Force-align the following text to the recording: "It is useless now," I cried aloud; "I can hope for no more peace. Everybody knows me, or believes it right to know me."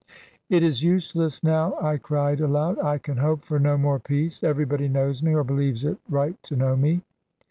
"It 0.49 0.63
is 0.63 0.81
useless 0.81 1.43
now," 1.43 1.75
I 1.79 1.97
cried 1.97 2.41
aloud; 2.41 2.79
"I 2.79 2.97
can 2.97 3.17
hope 3.17 3.43
for 3.45 3.59
no 3.59 3.77
more 3.77 3.99
peace. 3.99 4.43
Everybody 4.43 4.87
knows 4.87 5.21
me, 5.21 5.35
or 5.35 5.43
believes 5.43 5.85
it 5.85 5.99
right 6.09 6.41
to 6.41 6.55
know 6.55 6.75
me." 6.75 7.03